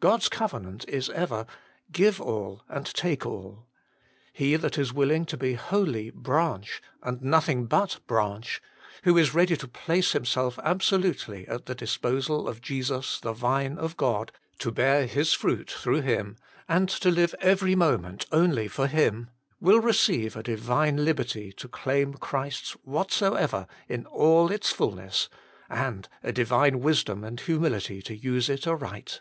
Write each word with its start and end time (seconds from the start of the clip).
God 0.00 0.22
s 0.22 0.28
covenant 0.28 0.84
THE 0.86 0.94
LIFE 0.96 1.06
THAT 1.06 1.06
CAN 1.06 1.14
PRAY 1.14 1.20
59 1.20 1.22
is 1.22 1.22
ever: 1.30 1.46
Give 1.92 2.20
all 2.20 2.62
and 2.68 2.84
take 2.84 3.24
all. 3.24 3.68
He 4.32 4.56
that 4.56 4.76
is 4.76 4.92
willing 4.92 5.24
to 5.26 5.36
be 5.36 5.52
wholly 5.54 6.10
branch, 6.10 6.82
and 7.00 7.22
nothing 7.22 7.66
but 7.66 8.00
branch, 8.08 8.60
who 9.04 9.16
is 9.16 9.34
ready 9.34 9.56
to 9.56 9.68
place 9.68 10.10
himself 10.14 10.58
absolutely 10.64 11.46
at 11.46 11.66
the 11.66 11.76
disposal 11.76 12.48
of 12.48 12.60
Jesus 12.60 13.20
the 13.20 13.32
Vine 13.32 13.78
of 13.78 13.96
God, 13.96 14.32
to 14.58 14.72
bear 14.72 15.06
His 15.06 15.32
fruit 15.32 15.70
through 15.70 16.00
him, 16.00 16.34
and 16.68 16.88
to 16.88 17.12
live 17.12 17.32
every 17.40 17.76
moment 17.76 18.26
only 18.32 18.66
for 18.66 18.88
Him, 18.88 19.30
will 19.60 19.78
receive 19.80 20.34
a 20.34 20.42
Divine 20.42 21.04
liberty 21.04 21.52
to 21.52 21.68
claim 21.68 22.14
Christ 22.14 22.64
s 22.64 22.70
whatsoever 22.82 23.68
in 23.88 24.06
all 24.06 24.50
its 24.50 24.70
fulness, 24.72 25.28
and 25.70 26.08
a 26.20 26.32
Divine 26.32 26.80
wisdom 26.80 27.22
and 27.22 27.38
humility 27.38 28.02
to 28.02 28.16
use 28.16 28.48
it 28.48 28.66
aright. 28.66 29.20